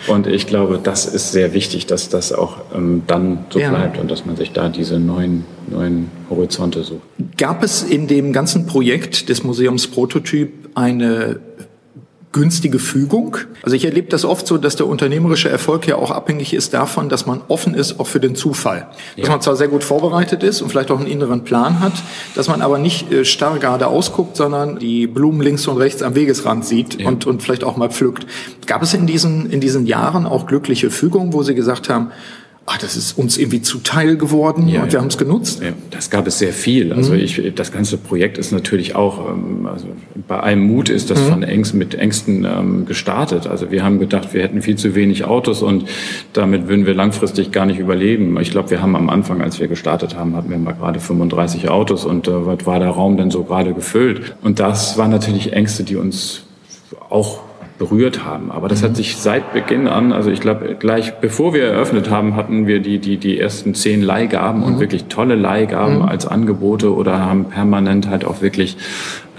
[0.08, 3.70] Und ich glaube, das ist sehr wichtig, dass das auch ähm, dann so ja.
[3.70, 7.02] bleibt und dass man sich da diese neuen, neuen Horizonte sucht.
[7.38, 11.40] Gab es in dem ganzen Projekt des Museums Prototyp eine
[12.32, 13.36] günstige Fügung.
[13.62, 17.08] Also ich erlebe das oft so, dass der unternehmerische Erfolg ja auch abhängig ist davon,
[17.08, 18.86] dass man offen ist auch für den Zufall.
[19.16, 21.94] Dass man zwar sehr gut vorbereitet ist und vielleicht auch einen inneren Plan hat,
[22.36, 26.14] dass man aber nicht äh, starr gerade ausguckt, sondern die Blumen links und rechts am
[26.14, 27.08] Wegesrand sieht ja.
[27.08, 28.26] und, und vielleicht auch mal pflückt.
[28.66, 32.12] Gab es in diesen, in diesen Jahren auch glückliche Fügungen, wo Sie gesagt haben,
[32.66, 35.00] ah, das ist uns irgendwie zuteil geworden ja, und wir ja.
[35.00, 35.62] haben es genutzt.
[35.62, 36.92] Ja, das gab es sehr viel.
[36.92, 37.20] Also mhm.
[37.20, 39.86] ich, das ganze Projekt ist natürlich auch, ähm, also
[40.28, 41.28] bei allem Mut ist das mhm.
[41.28, 43.46] von Ängsten, mit Ängsten ähm, gestartet.
[43.46, 45.86] Also wir haben gedacht, wir hätten viel zu wenig Autos und
[46.32, 48.38] damit würden wir langfristig gar nicht überleben.
[48.40, 51.68] Ich glaube, wir haben am Anfang, als wir gestartet haben, hatten wir mal gerade 35
[51.68, 54.36] Autos und äh, war der Raum dann so gerade gefüllt.
[54.42, 56.44] Und das waren natürlich Ängste, die uns
[57.08, 57.49] auch
[57.80, 58.52] berührt haben.
[58.52, 58.96] Aber das hat mhm.
[58.96, 62.98] sich seit Beginn an, also ich glaube, gleich bevor wir eröffnet haben, hatten wir die,
[62.98, 64.66] die, die ersten zehn Leihgaben mhm.
[64.66, 66.02] und wirklich tolle Leihgaben mhm.
[66.02, 68.76] als Angebote oder haben permanent halt auch wirklich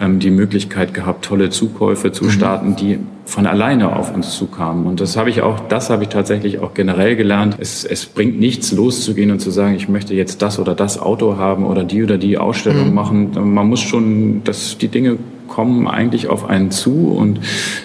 [0.02, 2.30] ähm, die Möglichkeit gehabt, tolle Zukäufe zu mhm.
[2.32, 4.88] starten, die von alleine auf uns zukamen.
[4.88, 7.58] Und das habe ich auch, das habe ich tatsächlich auch generell gelernt.
[7.60, 11.38] Es, es bringt nichts, loszugehen und zu sagen, ich möchte jetzt das oder das Auto
[11.38, 12.96] haben oder die oder die Ausstellung mhm.
[12.96, 13.54] machen.
[13.54, 15.18] Man muss schon, dass die Dinge
[15.52, 17.42] kommen eigentlich auf einen zu und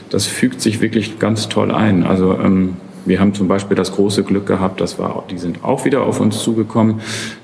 [0.09, 2.05] das fügt sich wirklich ganz toll ein.
[2.05, 2.77] Also ähm,
[3.07, 6.21] wir haben zum Beispiel das große Glück gehabt, das war, die sind auch wieder auf
[6.21, 7.01] uns zugekommen.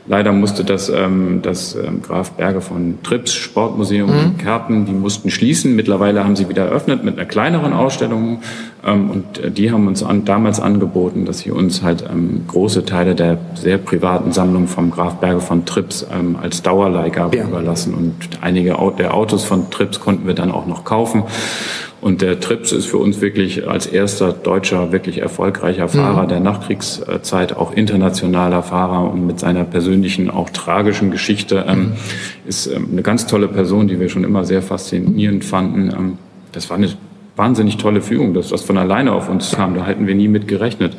[0.07, 4.19] Leider musste das, ähm, das ähm, Graf Berge von Trips Sportmuseum mhm.
[4.19, 5.77] in Kerpen, die mussten schließen.
[5.77, 8.43] Mittlerweile haben sie wieder eröffnet mit einer kleineren Ausstellung.
[8.85, 12.85] Ähm, und äh, die haben uns an, damals angeboten, dass sie uns halt ähm, große
[12.85, 17.45] Teile der sehr privaten Sammlung vom Graf Berge von Trips ähm, als Dauerleihgabe ja.
[17.45, 17.95] überlassen.
[17.95, 21.23] Und einige der Autos von Trips konnten wir dann auch noch kaufen.
[22.03, 26.29] Und der Trips ist für uns wirklich als erster deutscher, wirklich erfolgreicher Fahrer mhm.
[26.29, 31.93] der Nachkriegszeit, auch internationaler Fahrer und mit seiner persönlichen, auch tragischen Geschichte, ähm, mhm.
[32.45, 35.91] ist ähm, eine ganz tolle Person, die wir schon immer sehr faszinierend fanden.
[35.97, 36.19] Ähm,
[36.51, 36.89] das war eine
[37.37, 39.77] wahnsinnig tolle Fügung, dass das von alleine auf uns kam.
[39.77, 40.97] Da hätten wir nie mit gerechnet.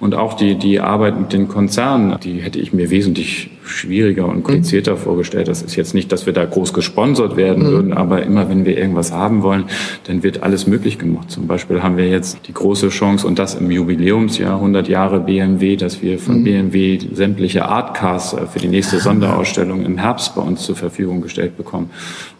[0.00, 4.42] Und auch die, die Arbeit mit den Konzernen, die hätte ich mir wesentlich schwieriger und
[4.42, 4.98] komplizierter mhm.
[4.98, 5.48] vorgestellt.
[5.48, 7.68] Das ist jetzt nicht, dass wir da groß gesponsert werden mhm.
[7.68, 9.64] würden, aber immer wenn wir irgendwas haben wollen,
[10.04, 11.30] dann wird alles möglich gemacht.
[11.30, 15.76] Zum Beispiel haben wir jetzt die große Chance und das im Jubiläumsjahr 100 Jahre BMW,
[15.76, 16.44] dass wir von mhm.
[16.44, 21.56] BMW sämtliche Artcars äh, für die nächste Sonderausstellung im Herbst bei uns zur Verfügung gestellt
[21.56, 21.90] bekommen.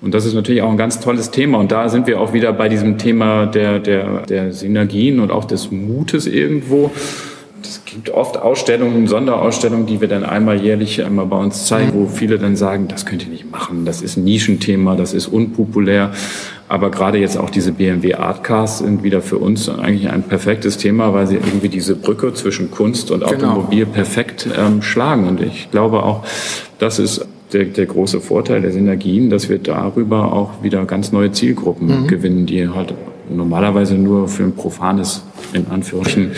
[0.00, 1.58] Und das ist natürlich auch ein ganz tolles Thema.
[1.58, 5.44] Und da sind wir auch wieder bei diesem Thema der, der, der Synergien und auch
[5.44, 6.90] des Mutes irgendwo
[7.92, 12.38] gibt oft Ausstellungen, Sonderausstellungen, die wir dann einmal jährlich einmal bei uns zeigen, wo viele
[12.38, 16.12] dann sagen, das könnt ihr nicht machen, das ist ein Nischenthema, das ist unpopulär.
[16.68, 21.12] Aber gerade jetzt auch diese BMW Artcars sind wieder für uns eigentlich ein perfektes Thema,
[21.12, 23.50] weil sie irgendwie diese Brücke zwischen Kunst und genau.
[23.50, 23.94] Automobil genau.
[23.94, 25.28] perfekt ähm, schlagen.
[25.28, 26.24] Und ich glaube auch,
[26.78, 31.30] das ist der, der große Vorteil der Synergien, dass wir darüber auch wieder ganz neue
[31.32, 32.06] Zielgruppen mhm.
[32.06, 32.94] gewinnen, die halt
[33.28, 36.32] normalerweise nur für ein profanes in Anführungsstrichen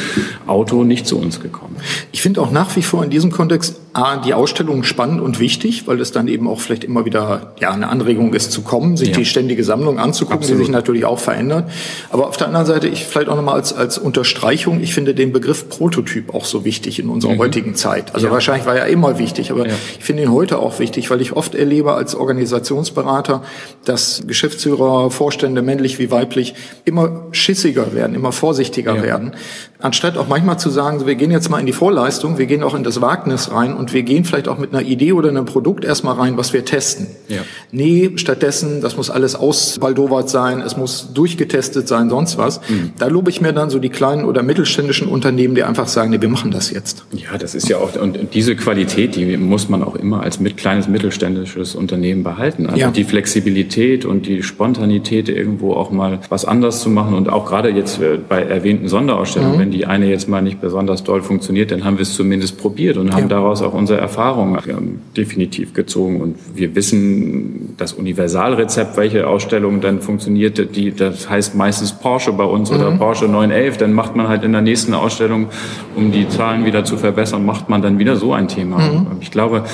[0.47, 1.77] Auto nicht zu uns gekommen.
[2.13, 5.87] Ich finde auch nach wie vor in diesem Kontext A, die Ausstellung spannend und wichtig,
[5.87, 9.11] weil es dann eben auch vielleicht immer wieder ja, eine Anregung ist zu kommen, sich
[9.11, 9.15] ja.
[9.15, 10.61] die ständige Sammlung anzugucken, Absolut.
[10.61, 11.71] die sich natürlich auch verändert.
[12.11, 15.33] Aber auf der anderen Seite, ich vielleicht auch nochmal als, als Unterstreichung, ich finde den
[15.33, 17.39] Begriff Prototyp auch so wichtig in unserer mhm.
[17.39, 18.17] heutigen Zeit.
[18.17, 18.33] Also ja.
[18.33, 21.55] wahrscheinlich war er immer wichtig, aber ich finde ihn heute auch wichtig, weil ich oft
[21.55, 23.45] erlebe als Organisationsberater,
[23.85, 26.55] dass Geschäftsführer, Vorstände, männlich wie weiblich,
[26.85, 29.37] immer schissiger werden, immer vorsichtiger werden,
[29.79, 32.75] anstatt auch manchmal zu sagen, wir gehen jetzt mal in die Vorleistung, wir gehen auch
[32.75, 35.85] in das Wagnis rein und wir gehen vielleicht auch mit einer Idee oder einem Produkt
[35.85, 37.07] erstmal rein, was wir testen.
[37.29, 37.43] Ja.
[37.71, 42.63] Nee, stattdessen, das muss alles ausbaldowert sein, es muss durchgetestet sein, sonst was.
[42.67, 42.93] Mhm.
[42.99, 46.23] Da lobe ich mir dann so die kleinen oder mittelständischen Unternehmen, die einfach sagen, nee,
[46.23, 47.05] wir machen das jetzt.
[47.13, 50.57] Ja, das ist ja auch, und diese Qualität, die muss man auch immer als mit,
[50.57, 52.67] kleines mittelständisches Unternehmen behalten.
[52.67, 52.91] Also ja.
[52.91, 57.69] die Flexibilität und die Spontanität, irgendwo auch mal was anders zu machen und auch gerade
[57.69, 59.61] jetzt äh, bei erwähnten Sonderausstellungen, mhm.
[59.61, 62.97] wenn die eine jetzt mal nicht besonders doll funktioniert, dann haben wir es zumindest probiert
[62.97, 63.29] und haben ja.
[63.29, 66.21] daraus auch unsere Erfahrungen definitiv gezogen.
[66.21, 70.77] Und wir wissen das Universalrezept, welche Ausstellung dann funktioniert.
[70.77, 72.77] Die, das heißt meistens Porsche bei uns mhm.
[72.77, 73.77] oder Porsche 911.
[73.79, 75.49] Dann macht man halt in der nächsten Ausstellung,
[75.97, 78.79] um die Zahlen wieder zu verbessern, macht man dann wieder so ein Thema.
[78.79, 79.07] Mhm.
[79.21, 79.65] Ich glaube,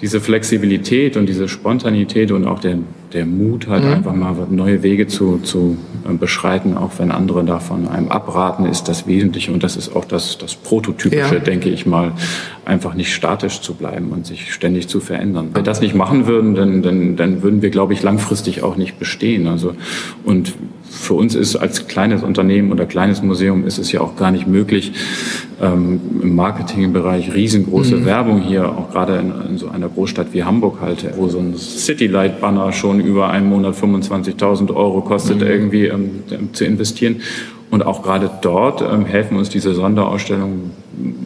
[0.00, 2.78] diese Flexibilität und diese Spontanität und auch der,
[3.14, 3.92] der Mut, halt mhm.
[3.92, 8.88] einfach mal neue Wege zu, zu äh, beschreiten, auch wenn andere davon einem abraten, ist
[8.88, 9.52] das Wesentliche.
[9.52, 11.40] Und das ist auch das, das Prototypische, ja.
[11.40, 12.12] denke ich mal,
[12.64, 15.48] einfach nicht statisch zu bleiben und sich ständig zu verändern.
[15.48, 18.76] Wenn wir das nicht machen würden, dann, dann, dann würden wir, glaube ich, langfristig auch
[18.76, 19.46] nicht bestehen.
[19.46, 19.74] Also,
[20.24, 20.54] und
[20.94, 24.46] für uns ist als kleines Unternehmen oder kleines Museum ist es ja auch gar nicht
[24.46, 24.92] möglich,
[25.60, 28.04] ähm, im Marketingbereich riesengroße mhm.
[28.04, 31.56] Werbung hier, auch gerade in, in, so einer Großstadt wie Hamburg halt, wo so ein
[31.56, 35.46] Citylight-Banner schon über einen Monat 25.000 Euro kostet, mhm.
[35.46, 37.20] irgendwie ähm, zu investieren.
[37.70, 40.70] Und auch gerade dort ähm, helfen uns diese Sonderausstellungen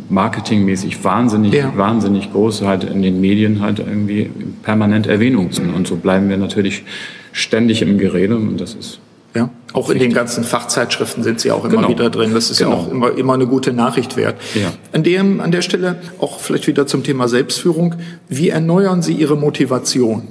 [0.09, 1.73] marketingmäßig wahnsinnig, ja.
[1.77, 4.31] wahnsinnig groß, halt in den Medien halt irgendwie
[4.63, 5.63] permanent Erwähnung zu.
[5.63, 6.85] Und so bleiben wir natürlich
[7.33, 9.01] ständig im Gerede und das ist
[9.35, 11.89] ja, auch in den ganzen Fachzeitschriften sind sie auch immer genau.
[11.91, 12.33] wieder drin.
[12.33, 12.71] Das ist genau.
[12.71, 14.37] ja auch immer, immer eine gute Nachricht wert.
[14.55, 14.73] Ja.
[14.93, 17.97] An, dem, an der Stelle auch vielleicht wieder zum Thema Selbstführung.
[18.29, 20.29] Wie erneuern Sie Ihre Motivation?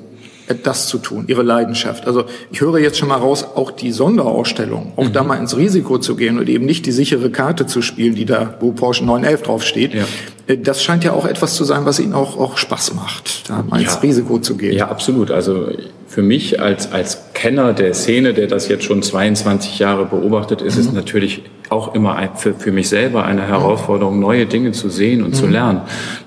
[0.64, 2.08] Das zu tun, ihre Leidenschaft.
[2.08, 5.14] Also ich höre jetzt schon mal raus, auch die Sonderausstellung, auch mhm.
[5.14, 8.26] da mal ins Risiko zu gehen und eben nicht die sichere Karte zu spielen, die
[8.26, 9.94] da, wo Porsche 911 draufsteht.
[9.94, 10.06] Ja.
[10.48, 13.64] Äh, das scheint ja auch etwas zu sein, was Ihnen auch, auch Spaß macht, da
[13.64, 13.88] mal ja.
[13.88, 14.74] ins Risiko zu gehen.
[14.74, 15.32] Ja, absolut.
[15.32, 15.70] Also
[16.08, 20.76] für mich als, als Kenner der Szene, der das jetzt schon 22 Jahre beobachtet, ist
[20.76, 20.82] mhm.
[20.82, 25.32] es natürlich auch immer für, für mich selber eine Herausforderung, neue Dinge zu sehen und
[25.32, 25.34] mhm.
[25.34, 25.82] zu lernen.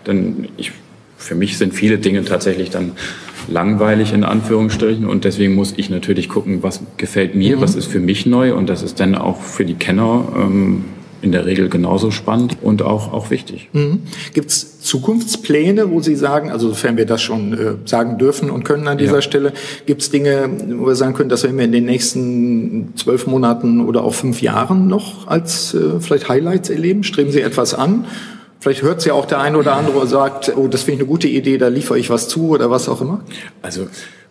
[0.06, 0.72] Denn ich,
[1.16, 2.92] für mich sind viele Dinge tatsächlich dann
[3.50, 7.60] langweilig in Anführungsstrichen und deswegen muss ich natürlich gucken, was gefällt mir, mhm.
[7.60, 10.84] was ist für mich neu und das ist dann auch für die Kenner ähm,
[11.22, 13.68] in der Regel genauso spannend und auch, auch wichtig.
[13.72, 14.00] Mhm.
[14.32, 18.64] Gibt es Zukunftspläne, wo Sie sagen, also sofern wir das schon äh, sagen dürfen und
[18.64, 19.22] können an dieser ja.
[19.22, 19.52] Stelle,
[19.86, 24.02] gibt es Dinge, wo wir sagen können, dass wir in den nächsten zwölf Monaten oder
[24.02, 27.04] auch fünf Jahren noch als äh, vielleicht Highlights erleben?
[27.04, 28.06] Streben Sie etwas an?
[28.60, 31.00] Vielleicht hört es ja auch der eine oder andere und sagt, oh, das finde ich
[31.00, 33.24] eine gute Idee, da liefere ich was zu oder was auch immer.
[33.62, 33.88] Also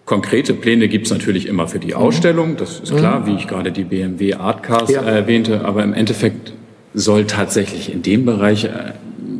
[0.09, 3.25] Konkrete Pläne gibt es natürlich immer für die Ausstellung, das ist klar, mhm.
[3.27, 5.03] wie ich gerade die BMW Artcars ja.
[5.03, 6.51] erwähnte, aber im Endeffekt
[6.95, 8.93] soll tatsächlich in dem Bereich äh,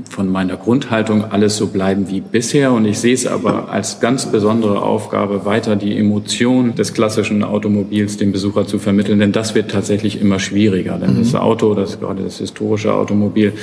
[0.10, 2.72] von meiner Grundhaltung alles so bleiben wie bisher.
[2.72, 8.18] Und ich sehe es aber als ganz besondere Aufgabe, weiter die Emotion des klassischen Automobils
[8.18, 9.20] dem Besucher zu vermitteln.
[9.20, 10.98] Denn das wird tatsächlich immer schwieriger.
[10.98, 11.20] Denn mhm.
[11.20, 13.54] das Auto, das gerade das historische Automobil,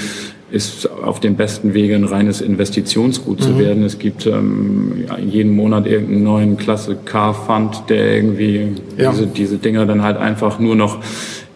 [0.50, 3.42] ist auf dem besten Wege, ein reines Investitionsgut mhm.
[3.42, 3.82] zu werden.
[3.82, 9.10] Es gibt ähm, jeden Monat irgendeinen neuen Klasse Car Fund, der irgendwie ja.
[9.10, 10.98] diese, diese Dinger dann halt einfach nur noch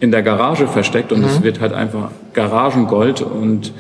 [0.00, 1.26] in der Garage versteckt und mhm.
[1.26, 3.72] es wird halt einfach Garagengold und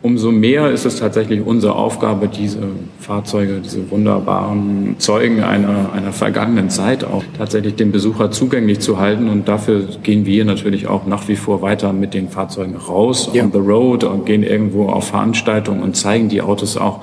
[0.00, 2.60] umso mehr ist es tatsächlich unsere Aufgabe, diese
[3.00, 9.28] Fahrzeuge, diese wunderbaren Zeugen einer, einer vergangenen Zeit auch tatsächlich dem Besucher zugänglich zu halten.
[9.28, 13.42] Und dafür gehen wir natürlich auch nach wie vor weiter mit den Fahrzeugen raus, ja.
[13.42, 17.00] on the road und gehen irgendwo auf Veranstaltungen und zeigen die Autos auch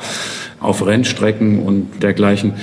[0.61, 2.53] auf Rennstrecken und dergleichen.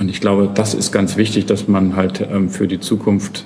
[0.00, 3.44] Und ich glaube, das ist ganz wichtig, dass man halt ähm, für die Zukunft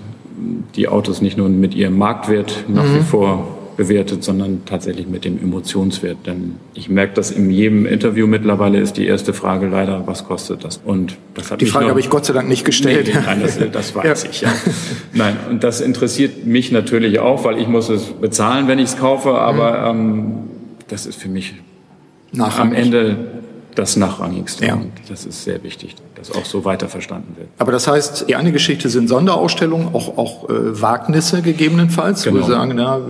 [0.77, 2.97] die Autos nicht nur mit ihrem Marktwert nach mhm.
[2.97, 6.19] wie vor bewertet, sondern tatsächlich mit dem Emotionswert.
[6.27, 10.65] Denn ich merke dass in jedem Interview mittlerweile ist die erste Frage leider, was kostet
[10.65, 10.81] das?
[10.85, 13.11] Und das hat die Frage habe ich Gott sei Dank nicht gestellt.
[13.13, 14.31] Nee, nein, das, das weiß ja.
[14.31, 14.53] ich ja.
[15.15, 18.99] Nein, und das interessiert mich natürlich auch, weil ich muss es bezahlen, wenn ich es
[18.99, 20.01] kaufe, aber mhm.
[20.01, 20.35] ähm,
[20.89, 21.55] das ist für mich
[22.33, 22.79] Nachrangig.
[22.79, 23.17] am Ende
[23.75, 24.67] das Nachrangigste.
[24.67, 24.75] Ja.
[24.75, 27.49] Und das ist sehr wichtig, dass auch so weiter verstanden wird.
[27.59, 32.25] Aber das heißt, die eine Geschichte sind Sonderausstellungen, auch, auch äh, Wagnisse gegebenenfalls.
[32.25, 32.41] Genau.
[32.41, 33.01] Wo Sie sagen, na,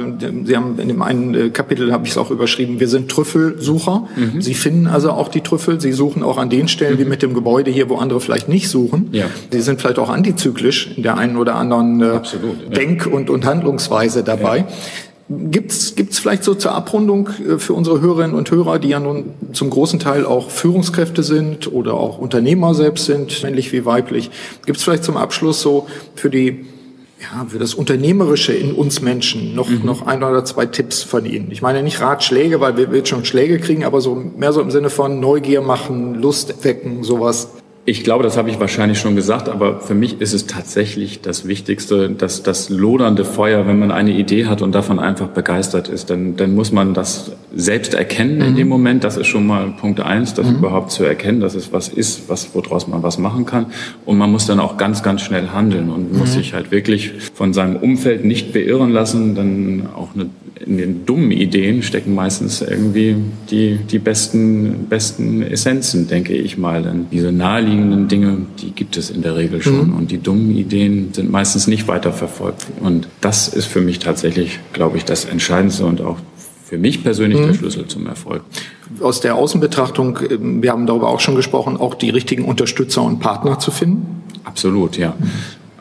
[0.44, 4.08] Sie haben in dem einen äh, Kapitel habe ich es auch überschrieben, wir sind Trüffelsucher.
[4.16, 4.40] Mhm.
[4.40, 5.80] Sie finden also auch die Trüffel.
[5.80, 7.00] Sie suchen auch an den Stellen, mhm.
[7.00, 9.08] wie mit dem Gebäude hier, wo andere vielleicht nicht suchen.
[9.12, 9.26] Ja.
[9.50, 12.68] Sie sind vielleicht auch antizyklisch in der einen oder anderen äh, Absolut, ja.
[12.70, 14.58] Denk- und, und Handlungsweise dabei.
[14.58, 14.66] Ja.
[15.50, 19.34] Gibt's gibt's vielleicht so zur Abrundung äh, für unsere Hörerinnen und Hörer, die ja nun
[19.52, 24.30] zum großen Teil auch Führungskräfte sind oder auch Unternehmer selbst sind, männlich wie weiblich,
[24.66, 26.66] gibt's vielleicht zum Abschluss so für die
[27.22, 29.84] ja, für das Unternehmerische in uns Menschen noch, mhm.
[29.84, 31.52] noch ein oder zwei Tipps von Ihnen.
[31.52, 34.72] Ich meine nicht Ratschläge, weil wir, wir schon Schläge kriegen, aber so mehr so im
[34.72, 37.52] Sinne von Neugier machen, Lust wecken, sowas.
[37.84, 41.48] Ich glaube, das habe ich wahrscheinlich schon gesagt, aber für mich ist es tatsächlich das
[41.48, 46.08] Wichtigste, dass das lodernde Feuer, wenn man eine Idee hat und davon einfach begeistert ist,
[46.08, 48.42] dann, dann muss man das selbst erkennen mhm.
[48.42, 49.02] in dem Moment.
[49.02, 50.58] Das ist schon mal Punkt eins, das mhm.
[50.58, 53.66] überhaupt zu erkennen, dass es was ist, was, woraus man was machen kann.
[54.04, 56.18] Und man muss dann auch ganz, ganz schnell handeln und mhm.
[56.20, 60.26] muss sich halt wirklich von seinem Umfeld nicht beirren lassen, dann auch eine
[60.66, 63.16] in den dummen Ideen stecken meistens irgendwie
[63.50, 66.82] die, die besten, besten Essenzen, denke ich mal.
[66.82, 69.88] Denn diese naheliegenden Dinge, die gibt es in der Regel schon.
[69.88, 69.96] Mhm.
[69.96, 72.66] Und die dummen Ideen sind meistens nicht weiterverfolgt.
[72.80, 76.18] Und das ist für mich tatsächlich, glaube ich, das Entscheidendste und auch
[76.64, 77.46] für mich persönlich mhm.
[77.48, 78.42] der Schlüssel zum Erfolg.
[79.00, 80.18] Aus der Außenbetrachtung,
[80.62, 84.98] wir haben darüber auch schon gesprochen, auch die richtigen Unterstützer und Partner zu finden Absolut,
[84.98, 85.14] ja.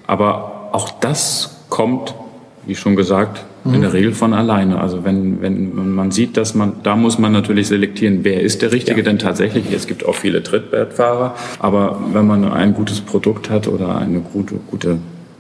[0.08, 2.14] Aber auch das kommt,
[2.66, 3.76] wie schon gesagt, mhm.
[3.76, 4.80] in der Regel von alleine.
[4.80, 8.72] Also wenn, wenn man sieht, dass man, da muss man natürlich selektieren, wer ist der
[8.72, 9.06] Richtige, ja.
[9.06, 13.98] denn tatsächlich, es gibt auch viele Trittbrettfahrer, aber wenn man ein gutes Produkt hat oder
[13.98, 15.00] eine gute, gute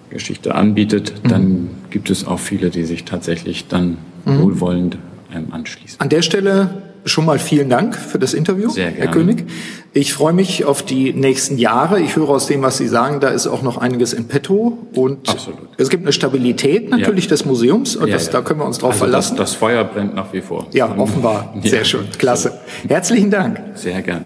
[0.09, 1.29] Geschichte anbietet, mhm.
[1.29, 4.41] dann gibt es auch viele, die sich tatsächlich dann mhm.
[4.41, 4.97] wohlwollend
[5.33, 5.99] ähm, anschließen.
[5.99, 6.69] An der Stelle
[7.05, 9.05] schon mal vielen Dank für das Interview, Sehr gerne.
[9.05, 9.45] Herr König.
[9.93, 11.99] Ich freue mich auf die nächsten Jahre.
[11.99, 15.27] Ich höre aus dem, was Sie sagen, da ist auch noch einiges in petto und
[15.27, 15.59] Absolut.
[15.77, 17.29] es gibt eine Stabilität natürlich ja.
[17.31, 18.33] des Museums und ja, das, ja.
[18.33, 19.35] da können wir uns drauf also verlassen.
[19.35, 20.67] Das, das, Feuer brennt nach wie vor.
[20.71, 21.53] Ja, offenbar.
[21.63, 22.07] Sehr schön.
[22.17, 22.59] Klasse.
[22.87, 23.59] Herzlichen Dank.
[23.75, 24.25] Sehr gern.